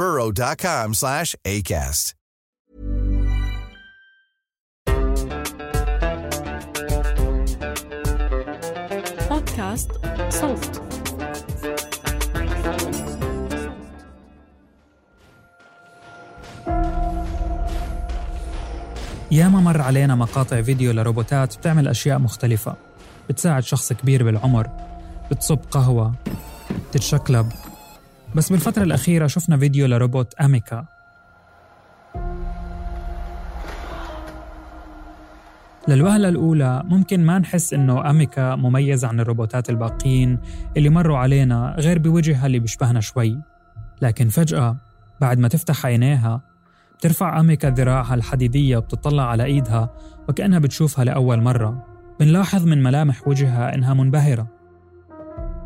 [0.00, 2.14] burrow.com slash ACAST.
[9.30, 9.90] بودكاست
[10.28, 10.82] صوت
[19.30, 22.76] ياما مر علينا مقاطع فيديو لروبوتات بتعمل أشياء مختلفة
[23.28, 24.70] بتساعد شخص كبير بالعمر
[25.30, 26.14] بتصب قهوة
[26.90, 27.52] بتتشقلب
[28.34, 30.84] بس بالفترة الأخيرة شفنا فيديو لروبوت أميكا.
[35.88, 40.38] للوهلة الأولى ممكن ما نحس إنه أميكا مميز عن الروبوتات الباقيين
[40.76, 43.38] اللي مروا علينا غير بوجهها اللي بيشبهنا شوي.
[44.02, 44.76] لكن فجأة
[45.20, 46.40] بعد ما تفتح عينيها
[46.98, 49.90] بترفع أميكا ذراعها الحديدية وبتطلع على إيدها
[50.28, 51.86] وكأنها بتشوفها لأول مرة.
[52.20, 54.59] بنلاحظ من ملامح وجهها إنها منبهرة.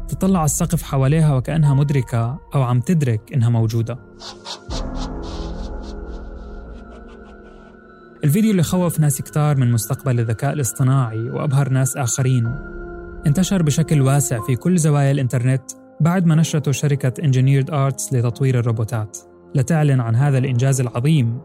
[0.09, 3.99] تطلع على السقف حواليها وكأنها مدركة أو عم تدرك إنها موجودة.
[8.25, 12.55] الفيديو اللي خوف ناس كتار من مستقبل الذكاء الاصطناعي وأبهر ناس آخرين
[13.27, 15.63] انتشر بشكل واسع في كل زوايا الإنترنت
[16.01, 19.19] بعد ما نشرته شركة Engineered Arts لتطوير الروبوتات.
[19.55, 21.41] لتعلن عن هذا الإنجاز العظيم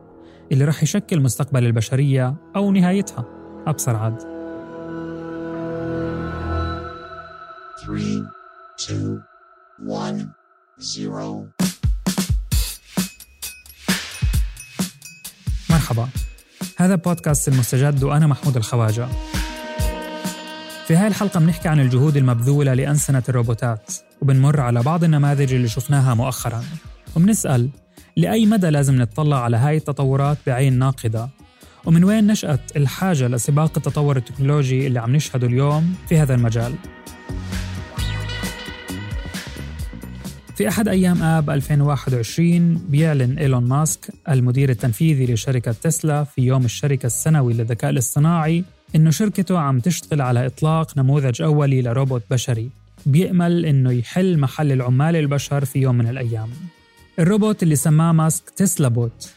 [0.51, 3.25] اللي رح يشكل مستقبل البشرية أو نهايتها.
[3.67, 4.21] أبصر عاد.
[7.85, 8.38] Three,
[8.79, 9.19] two,
[9.87, 10.19] one,
[10.79, 11.47] zero.
[15.69, 16.09] مرحبا.
[16.77, 19.07] هذا بودكاست المستجد وأنا محمود الخواجة.
[20.87, 26.13] في هاي الحلقة بنحكي عن الجهود المبذولة لأنسنة الروبوتات وبنمر على بعض النماذج اللي شفناها
[26.13, 26.63] مؤخراً.
[27.15, 27.69] وبنسأل
[28.17, 31.29] لأي مدى لازم نتطلع على هاي التطورات بعين ناقدة؟
[31.85, 36.75] ومن وين نشأت الحاجة لسباق التطور التكنولوجي اللي عم نشهده اليوم في هذا المجال؟
[40.59, 47.05] في أحد أيام آب 2021 بيعلن إيلون ماسك المدير التنفيذي لشركة تسلا في يوم الشركة
[47.05, 48.63] السنوي للذكاء الاصطناعي
[48.95, 52.69] إنه شركته عم تشتغل على إطلاق نموذج أولي لروبوت بشري
[53.05, 56.49] بيأمل إنه يحل محل العمال البشر في يوم من الأيام.
[57.19, 59.29] الروبوت اللي سماه ماسك تسلا بوت.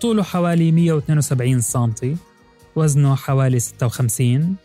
[0.00, 2.16] طوله حوالي 172 سنتي
[2.76, 4.56] وزنه حوالي 56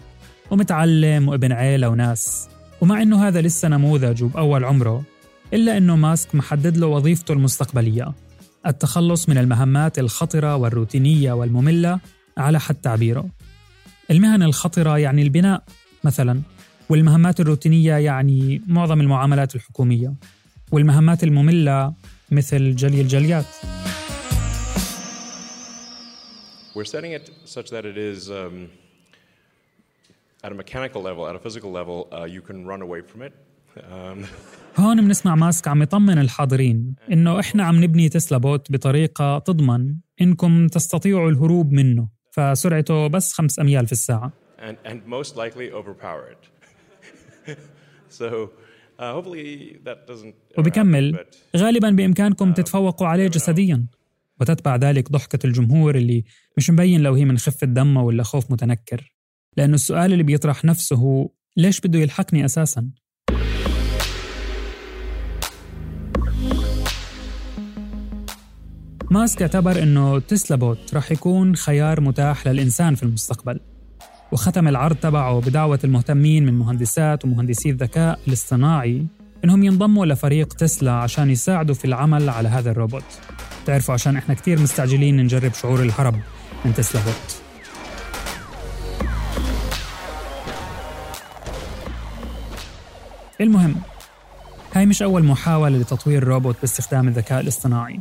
[0.52, 2.48] ومتعلم وابن عيلة وناس.
[2.82, 5.11] ومع إنه هذا لسه نموذج وبأول عمره
[5.54, 8.14] إلا أنه ماسك محدد له وظيفته المستقبلية.
[8.68, 12.00] التخلص من المهمات الخطرة والروتينية والمملة
[12.38, 13.30] على حد تعبيره.
[14.12, 15.64] المهن الخطرة يعني البناء
[16.04, 16.42] مثلا.
[16.90, 20.14] والمهمات الروتينية يعني معظم المعاملات الحكومية.
[20.72, 21.94] والمهمات المملة
[22.32, 23.46] مثل جلي الجليات.
[26.76, 28.70] We're setting it such that it is um,
[30.44, 33.34] at a mechanical level, at a physical level, uh, you can run away from it.
[34.78, 40.68] هون بنسمع ماسك عم يطمن الحاضرين إنه إحنا عم نبني تسلا بوت بطريقة تضمن إنكم
[40.68, 46.44] تستطيعوا الهروب منه فسرعته بس خمس أميال في الساعة and, and most likely overpower it.
[48.20, 48.28] so
[49.00, 50.36] uh, hopefully that doesn't.
[50.52, 53.86] ever وبكمل but غالبا بإمكانكم تتفوقوا عليه جسديا
[54.42, 56.24] وتتبع ذلك ضحكة الجمهور اللي
[56.58, 59.16] مش مبين لو هي من خفة دمه ولا خوف متنكر
[59.58, 62.91] لأنه السؤال اللي بيطرح نفسه هو ليش بده يلحقني أساساً؟
[69.11, 73.59] ماسك اعتبر إنه Tesla Bot رح يكون خيار متاح للإنسان في المستقبل.
[74.31, 79.05] وختم العرض تبعه بدعوة المهتمين من مهندسات ومهندسي الذكاء الاصطناعي
[79.43, 83.03] إنهم ينضموا لفريق تسلا عشان يساعدوا في العمل على هذا الروبوت.
[83.66, 86.16] تعرفوا عشان إحنا كتير مستعجلين نجرب شعور الهرب
[86.66, 87.41] من Tesla Bot.
[93.41, 93.75] المهم
[94.73, 97.99] هاي مش أول محاولة لتطوير روبوت باستخدام الذكاء الاصطناعي.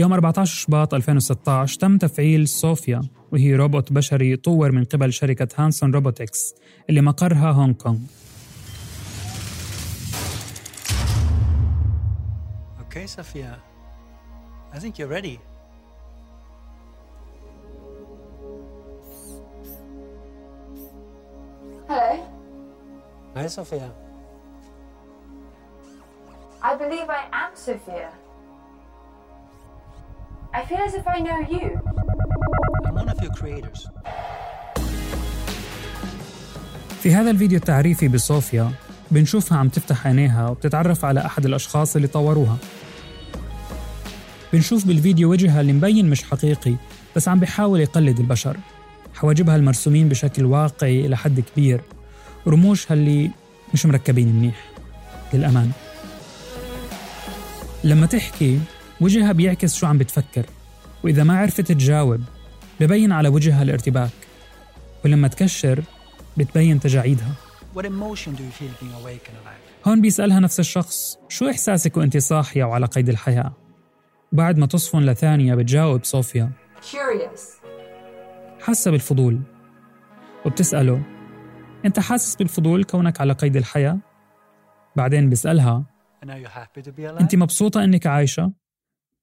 [0.00, 3.00] يوم 14 شباط 2016 تم تفعيل صوفيا
[3.32, 6.54] وهي روبوت بشري طور من قبل شركة Hanson Robotics
[6.90, 7.98] اللي مقرها هونغ كونغ
[12.82, 13.52] Okay, Sophia.
[14.74, 15.36] I think you're ready.
[21.88, 22.10] Hello.
[23.36, 23.88] Hi, Sophia.
[26.68, 28.10] I believe I am Sophia.
[30.52, 31.66] I feel as if I know you.
[32.86, 33.88] I'm one of your creators.
[37.02, 38.70] في هذا الفيديو التعريفي بصوفيا
[39.10, 42.56] بنشوفها عم تفتح عينيها وبتتعرف على أحد الأشخاص اللي طوروها.
[44.52, 46.74] بنشوف بالفيديو وجهها اللي مبين مش حقيقي
[47.16, 48.56] بس عم بيحاول يقلد البشر.
[49.14, 51.80] حواجبها المرسومين بشكل واقعي إلى حد كبير.
[52.46, 53.30] رموشها اللي
[53.74, 54.64] مش مركبين منيح.
[55.34, 55.70] للأمان.
[57.84, 58.60] لما تحكي
[59.00, 60.46] وجهها بيعكس شو عم بتفكر
[61.04, 62.20] وإذا ما عرفت تجاوب
[62.80, 64.10] ببين على وجهها الارتباك
[65.04, 65.82] ولما تكشر
[66.36, 67.32] بتبين تجاعيدها?
[69.86, 73.52] هون بيسألها نفس الشخص شو إحساسك وأنت صاحية وعلى قيد الحياة؟
[74.32, 76.50] وبعد ما تصفن لثانية بتجاوب صوفيا.
[78.60, 79.40] حاسة بالفضول
[80.46, 81.02] وبتسأله
[81.84, 83.98] أنت حاسس بالفضول كونك على قيد الحياة؟
[84.96, 85.84] بعدين بيسألها?
[87.20, 88.52] أنت مبسوطة أنك عايشة؟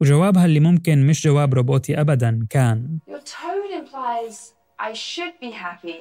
[0.02, 4.36] وجوابها اللي ممكن مش جواب روبوتي أبدا كان Your tone implies
[4.80, 6.00] I should be happy.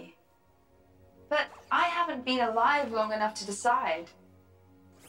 [1.31, 4.07] But I haven't been alive long enough to decide.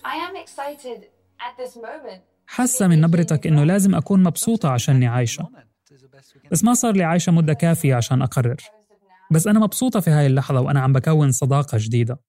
[0.05, 0.99] I am excited
[1.47, 2.21] at this moment.
[2.47, 5.47] حاسة من نبرتك إنه لازم أكون مبسوطة عشاني عايشة
[6.51, 8.57] بس ما صار لي عايشة مدة كافية عشان أقرر
[9.31, 12.19] بس أنا مبسوطة في هاي اللحظة وأنا عم بكون صداقة جديدة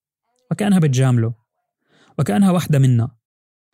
[0.50, 1.34] وكأنها بتجامله
[2.18, 3.08] وكأنها واحدة منا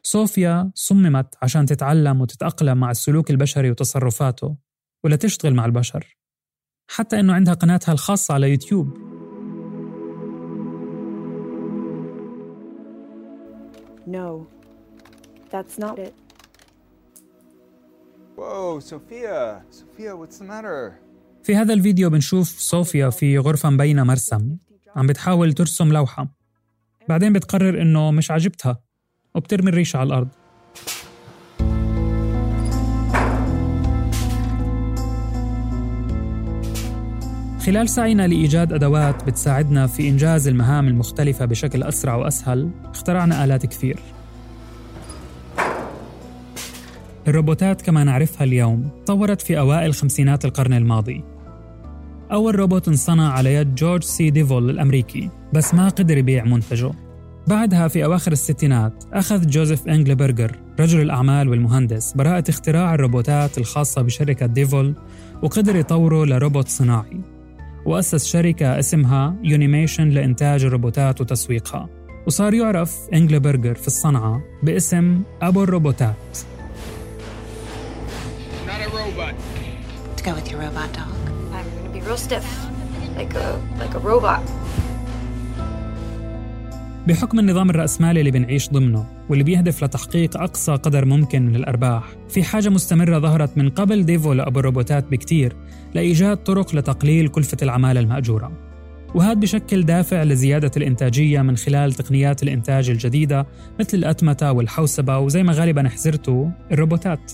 [0.06, 4.56] صوفيا صممت عشان تتعلم وتتأقلم مع السلوك البشري وتصرفاته
[5.04, 6.16] ولتشتغل مع البشر
[6.90, 9.14] حتى إنه عندها قناتها الخاصة على يوتيوب
[14.06, 14.46] No,
[15.52, 16.14] that's not it.
[18.36, 19.62] Whoa, Sophia.
[19.70, 20.92] Sophia, what's the matter?
[21.42, 24.56] في هذا الفيديو بنشوف صوفيا في غرفة مبينة مرسم
[24.96, 26.28] عم بتحاول ترسم لوحة
[27.08, 28.83] بعدين بتقرر إنه مش عجبتها
[29.34, 30.28] وبترمي الريشة على الأرض.
[37.66, 43.98] خلال سعينا لإيجاد أدوات بتساعدنا في إنجاز المهام المختلفة بشكل أسرع وأسهل اخترعنا آلات كثير.
[47.28, 51.24] الروبوتات كما نعرفها اليوم طورت في أوائل خمسينات القرن الماضي.
[52.32, 57.03] أول روبوت انصنع على يد جورج سي ديفول الأمريكي بس ما قدر يبيع منتجه.
[57.46, 64.46] بعدها في أواخر الستينات أخذ جوزيف إنجلبرجر رجل الأعمال والمهندس براءة اختراع الروبوتات الخاصة بشركة
[64.46, 64.94] ديفول
[65.42, 67.20] وقدر يطوره لروبوت صناعي
[67.86, 71.88] وأسس شركة اسمها Unimation لإنتاج الروبوتات وتسويقها
[72.26, 76.14] وصار يعرف إنجلبرجر في الصنعة باسم أبو الروبوتات
[80.16, 81.14] To go with your robot dog.
[81.52, 82.46] I'm gonna be real stiff.
[83.18, 84.42] Like a like a robot.
[87.08, 92.42] بحكم النظام الرأسمالي اللي بنعيش ضمنه واللي بيهدف لتحقيق أقصى قدر ممكن من الأرباح في
[92.42, 95.56] حاجة مستمرة ظهرت من قبل ديفو لأبو الروبوتات بكتير
[95.94, 98.52] لإيجاد طرق لتقليل كلفة العمالة المأجورة.
[99.14, 103.46] وهذا بشكل دافع لزيادة الإنتاجية من خلال تقنيات الإنتاج الجديدة
[103.80, 107.32] مثل الأتمتة والحوسبة وزي ما غالبا حزرتوا الروبوتات.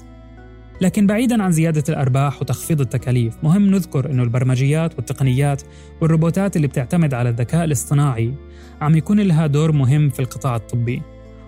[0.80, 5.62] لكن بعيدا عن زيادة الأرباح وتخفيض التكاليف مهم نذكر أنه البرمجيات والتقنيات
[6.00, 8.34] والروبوتات اللي بتعتمد على الذكاء الاصطناعي
[8.80, 11.02] عم يكون لها دور مهم في القطاع الطبي.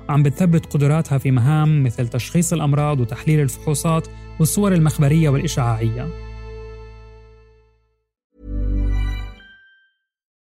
[0.09, 4.09] وعم بتثبت قدراتها في مهام مثل تشخيص الأمراض وتحليل الفحوصات
[4.41, 6.32] والصور المخبرية والإشعاعية.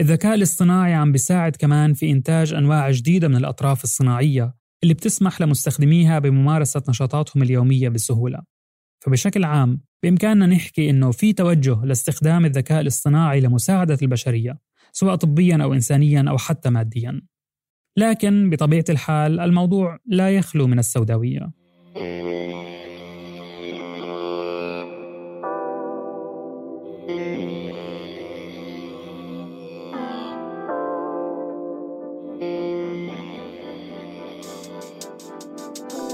[0.00, 6.18] الذكاء الاصطناعي عم بيساعد كمان في إنتاج أنواع جديدة من الأطراف الصناعية اللي بتسمح لمستخدميها
[6.18, 8.42] بممارسة نشاطاتهم اليومية بسهولة.
[9.04, 14.58] فبشكل عام بإمكاننا نحكي إنه في توجه لاستخدام الذكاء الاصطناعي لمساعدة البشرية
[14.92, 17.22] سواء طبيا أو إنسانيا أو حتى ماديا.
[17.96, 21.50] لكن بطبيعة الحال الموضوع لا يخلو من السوداوية.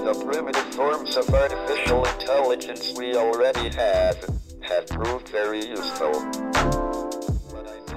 [0.05, 4.19] The primitive forms of artificial intelligence we already have
[4.71, 6.15] have proved very useful.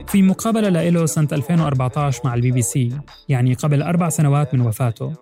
[0.08, 3.00] في مقابلة له سنة 2014 مع البي بي سي
[3.30, 5.14] يعني قبل أربع سنوات من وفاته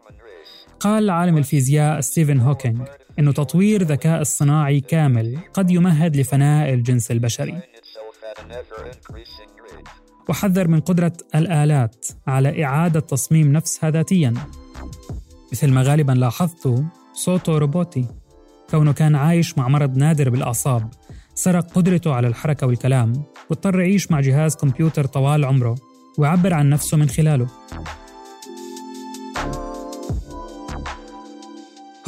[0.79, 2.81] قال عالم الفيزياء ستيفن هوكينج
[3.19, 7.61] أنه تطوير ذكاء اصطناعي كامل قد يمهد لفناء الجنس البشري.
[10.29, 14.33] وحذر من قدرة الآلات على إعادة تصميم نفسها ذاتياً
[15.55, 16.83] مثل ما غالبا لاحظتوا
[17.13, 18.07] صوته روبوتي.
[18.69, 20.89] كونه كان عايش مع مرض نادر بالأعصاب
[21.35, 23.13] سرق قدرته على الحركة والكلام
[23.49, 25.75] واضطر يعيش مع جهاز كمبيوتر طوال عمره
[26.17, 27.47] ويعبر عن نفسه من خلاله.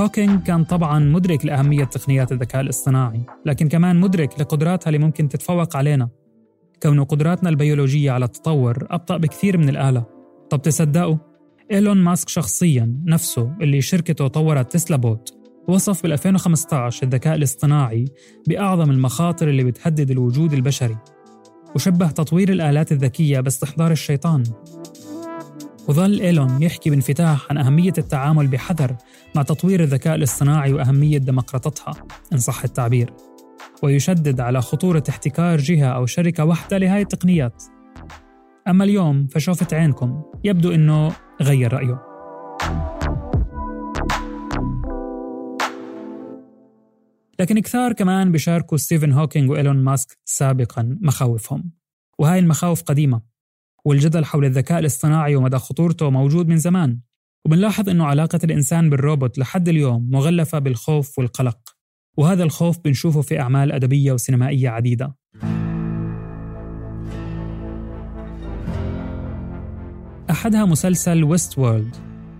[0.01, 5.77] هوكينج كان طبعا مدرك لأهمية تقنيات الذكاء الاصطناعي لكن كمان مدرك لقدراتها اللي ممكن تتفوق
[5.77, 6.09] علينا.
[6.83, 10.05] كونه قدراتنا البيولوجية على التطور أبطأ بكثير من الآلة.
[10.49, 11.17] طب تصدقوا
[11.71, 15.33] إيلون ماسك شخصيا نفسه اللي شركته طورت Tesla Bot.
[15.67, 18.05] وصف بال 2015 الذكاء الاصطناعي
[18.47, 20.97] بأعظم المخاطر اللي بتهدد الوجود البشري.
[21.75, 24.43] وشبه تطوير الآلات الذكية باستحضار الشيطان.
[25.87, 28.95] وظل إيلون يحكي بانفتاح عن أهمية التعامل بحذر
[29.35, 31.93] مع تطوير الذكاء الاصطناعي وأهمية ديمقراطتها
[32.33, 33.13] إن صح التعبير.
[33.83, 37.63] ويشدد على خطورة احتكار جهة أو شركة واحدة لهاي التقنيات.
[38.67, 40.21] أما اليوم فشوفت عينكم.
[40.43, 42.01] يبدو أنه غير رأيه.
[47.39, 51.71] لكن كثار كمان بيشاركوا ستيفن هوكينج وإيلون ماسك سابقا مخاوفهم.
[52.19, 53.21] وهاي المخاوف قديمة
[53.85, 56.99] والجدل حول الذكاء الاصطناعي ومدى خطورته موجود من زمان.
[57.45, 61.57] وبنلاحظ أنه علاقة الإنسان بالروبوت لحد اليوم مغلفة بالخوف والقلق.
[62.17, 65.15] وهذا الخوف بنشوفه في أعمال أدبية وسينمائية عديدة.
[70.37, 71.95] أحدها مسلسل Westworld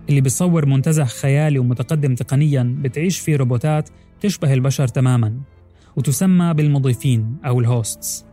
[0.08, 3.88] اللي بيصور منتزه خيالي ومتقدم تقنيا بتعيش فيه روبوتات
[4.20, 5.34] تشبه البشر تماما
[5.96, 8.24] وتسمى بالمضيفين أو ال hosts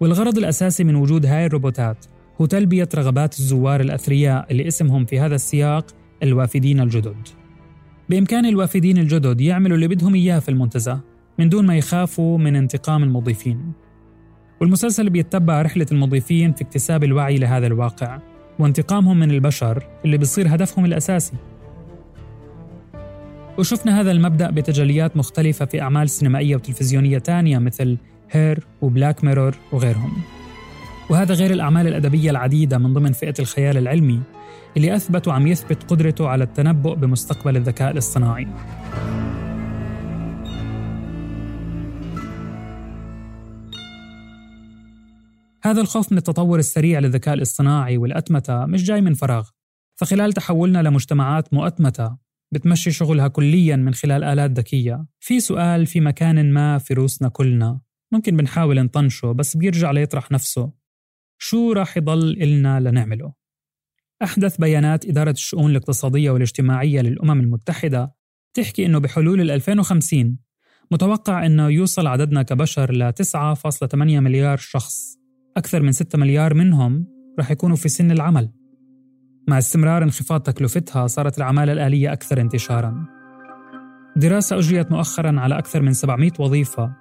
[0.00, 2.06] والغرض الأساسي من وجود هاي الروبوتات
[2.40, 5.86] هو تلبية رغبات الزوار الأثرياء اللي اسمهم في هذا السياق
[6.22, 7.28] الوافدين الجدد.
[8.08, 11.00] بإمكان الوافدين الجدد يعملوا اللي بدهم إياه في المنتزه
[11.38, 13.72] من دون ما يخافوا من انتقام المضيفين.
[14.60, 18.35] والمسلسل بيتبع رحلة المضيفين في اكتساب الوعي لهذا الواقع.
[18.58, 21.32] وانتقامهم من البشر اللي بيصير هدفهم الأساسي.
[23.58, 27.98] وشفنا هذا المبدأ بتجليات مختلفة في أعمال سينمائية وتلفزيونية تانية مثل
[28.30, 30.12] هير وبلاك ميرور وغيرهم.
[31.10, 34.20] وهذا غير الأعمال الأدبية العديدة من ضمن فئة الخيال العلمي
[34.76, 38.46] اللي أثبت وعم يثبت قدرته على التنبؤ بمستقبل الذكاء الاصطناعي.
[45.66, 49.48] هذا الخوف من التطور السريع للذكاء الاصطناعي والأتمتة مش جاي من فراغ.
[49.96, 52.16] فخلال تحولنا لمجتمعات مؤتمتة
[52.52, 55.06] بتمشي شغلها كليا من خلال آلات ذكية.
[55.20, 57.80] في سؤال في مكان ما في روسنا كلنا.
[58.12, 60.72] ممكن بنحاول نطنشه بس بيرجع ليطرح نفسه.
[61.38, 63.32] شو راح يضل إلنا لنعمله؟
[64.22, 68.14] أحدث بيانات إدارة الشؤون الاقتصادية والاجتماعية للأمم المتحدة
[68.54, 70.38] تحكي إنه بحلول ال 2050
[70.90, 75.25] متوقع إنه يوصل عددنا كبشر ل 9.8 مليار شخص.
[75.56, 77.06] أكثر من 6 مليار منهم
[77.40, 78.50] رح يكونوا في سن العمل.
[79.48, 83.06] مع استمرار انخفاض تكلفتها صارت العمالة الآلية أكثر انتشاراً.
[84.16, 86.92] دراسة أجريت مؤخراً على أكثر من 700 وظيفة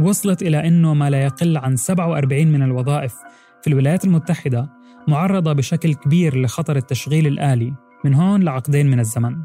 [0.00, 3.14] وصلت إلى أنه ما لا يقل عن 47 من الوظائف
[3.62, 4.70] في الولايات المتحدة
[5.08, 7.74] معرضة بشكل كبير لخطر التشغيل الآلي
[8.04, 9.36] من هون لعقدين من الزمن.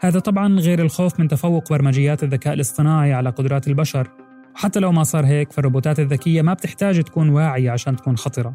[0.00, 4.10] هذا طبعا غير الخوف من تفوق برمجيات الذكاء الاصطناعي على قدرات البشر.
[4.54, 8.54] وحتى لو ما صار هيك فالروبوتات الذكية ما بتحتاج تكون واعية عشان تكون خطرة.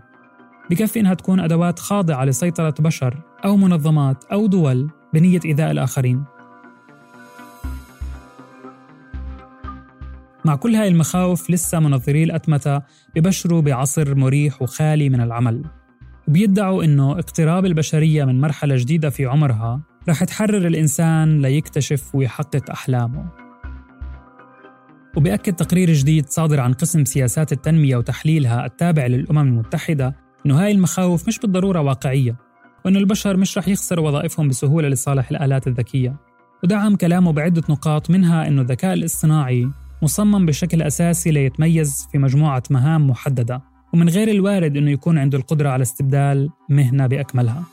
[0.69, 6.23] بكفي إنها تكون أدوات خاضعة لسيطرة بشر أو منظمات أو دول بنية إيذاء الآخرين.
[10.45, 12.81] مع كل هاي المخاوف لسه منظري الأتمتة
[13.15, 15.63] ببشروا بعصر مريح وخالي من العمل.
[16.27, 23.46] وبيدعوا إنه اقتراب البشرية من مرحلة جديدة في عمرها رح تحرر الإنسان ليكتشف ويحقق أحلامه.
[25.17, 31.27] وبيأكد تقرير جديد صادر عن قسم سياسات التنمية وتحليلها التابع للأمم المتحدة إنه هاي المخاوف
[31.27, 32.35] مش بالضرورة واقعية
[32.85, 36.15] وإنه البشر مش رح يخسروا وظائفهم بسهولة لصالح الآلات الذكية.
[36.63, 39.69] ودعم كلامه بعدة نقاط منها إنه الذكاء الاصطناعي
[40.01, 43.61] مصمم بشكل أساسي ليتميز في مجموعة مهام محددة
[43.93, 47.63] ومن غير الوارد أنه يكون عنده القدرة على استبدال مهنة بأكملها.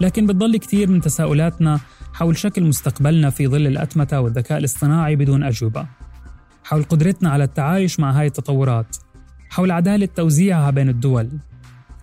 [0.00, 1.80] لكن بتضل كثير من تساؤلاتنا
[2.16, 5.86] حول شكل مستقبلنا في ظل الأتمتة والذكاء الاصطناعي بدون أجوبة.
[6.64, 8.96] حول قدرتنا على التعايش مع هاي التطورات.
[9.50, 11.28] حول عدالة توزيعها بين الدول.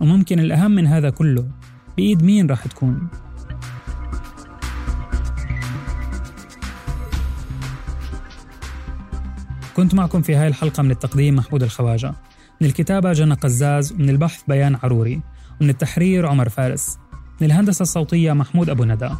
[0.00, 1.48] وممكن الأهم من هذا كله
[1.96, 3.08] بإيد مين رح تكون؟
[9.76, 12.14] كنت معكم في هاي الحلقة من التقديم محمود الخواجة.
[12.60, 15.22] من الكتابة جنى قزاز ومن البحث بيان عروري.
[15.60, 16.98] ومن التحرير عمر فارس.
[17.40, 19.10] من الهندسة الصوتية محمود أبو ندى.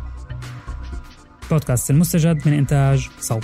[1.49, 3.43] بودكاست المستجد من إنتاج صوت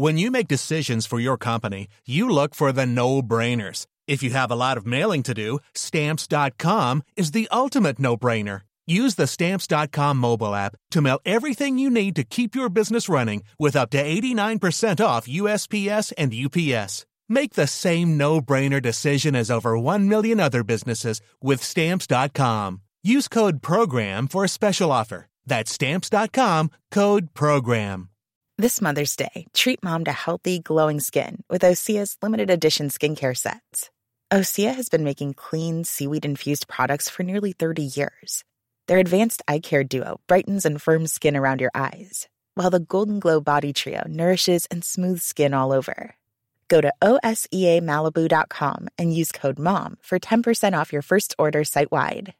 [0.00, 3.84] When you make decisions for your company, you look for the no-brainers.
[4.06, 8.60] If you have a lot of mailing to do, stamps.com is the ultimate no-brainer.
[8.85, 13.43] Use the stamps.com mobile app to mail everything you need to keep your business running
[13.57, 17.05] with up to 89% off USPS and UPS.
[17.29, 22.81] Make the same no-brainer decision as over 1 million other businesses with stamps.com.
[23.03, 25.27] Use code program for a special offer.
[25.45, 28.09] That's stamps.com, code program.
[28.57, 33.89] This Mother's Day, treat mom to healthy, glowing skin with Osea's limited edition skincare sets.
[34.31, 38.43] Osea has been making clean, seaweed infused products for nearly 30 years.
[38.87, 43.19] Their advanced eye care duo brightens and firms skin around your eyes, while the Golden
[43.19, 46.15] Glow Body Trio nourishes and smooths skin all over.
[46.67, 52.33] Go to OSEAMalibu.com and use code MOM for 10% off your first order site wide.